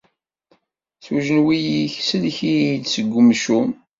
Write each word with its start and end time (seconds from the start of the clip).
S 1.03 1.05
ujenwi-ik, 1.15 1.93
sellek-iyi 2.07 2.75
seg 2.93 3.09
umcum! 3.19 3.69